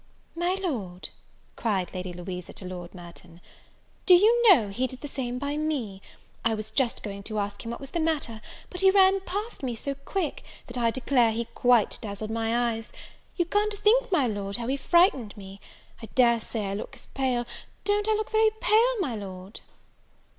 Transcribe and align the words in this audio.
"My 0.35 0.55
Lord," 0.55 1.09
cried 1.55 1.93
Lady 1.93 2.11
Louisa 2.11 2.53
to 2.53 2.65
Lord 2.65 2.95
Merton, 2.95 3.39
"do 4.07 4.15
you 4.15 4.41
know 4.49 4.69
he 4.69 4.87
did 4.87 5.01
the 5.01 5.07
same 5.07 5.37
by 5.37 5.57
me? 5.57 6.01
I 6.43 6.55
was 6.55 6.71
just 6.71 7.03
going 7.03 7.21
to 7.21 7.37
ask 7.37 7.63
him 7.63 7.69
what 7.69 7.79
was 7.79 7.91
the 7.91 7.99
matter; 7.99 8.41
but 8.71 8.81
he 8.81 8.89
ran 8.89 9.19
past 9.19 9.61
me 9.61 9.75
so 9.75 9.93
quick, 9.93 10.41
that 10.65 10.75
I 10.75 10.89
declare 10.89 11.31
he 11.31 11.45
quite 11.53 11.99
dazzled 12.01 12.31
my 12.31 12.71
eyes. 12.73 12.91
You 13.37 13.45
can't 13.45 13.75
think, 13.75 14.11
my 14.11 14.25
Lord, 14.25 14.55
how 14.57 14.65
he 14.65 14.75
frightened 14.75 15.37
me; 15.37 15.61
I 16.01 16.07
dare 16.15 16.39
say 16.39 16.65
I 16.65 16.73
look 16.73 16.95
as 16.95 17.05
pale 17.05 17.45
don't 17.85 18.07
I 18.07 18.13
look 18.15 18.31
very 18.31 18.49
pale, 18.59 18.99
my 19.01 19.15
Lord?" 19.15 19.59